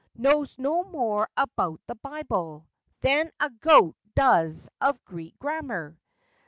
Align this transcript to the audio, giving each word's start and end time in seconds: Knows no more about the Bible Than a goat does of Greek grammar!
Knows 0.15 0.57
no 0.57 0.83
more 0.83 1.29
about 1.37 1.79
the 1.85 1.93
Bible 1.93 2.67
Than 3.01 3.29
a 3.39 3.51
goat 3.51 3.95
does 4.15 4.67
of 4.81 5.05
Greek 5.05 5.37
grammar! 5.37 5.95